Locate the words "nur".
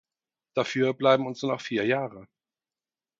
1.43-1.51